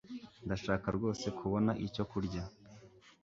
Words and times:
Ndashaka 0.45 0.87
rwose 0.97 1.25
kubona 1.39 1.71
icyo 1.87 2.03
kurya. 2.11 2.43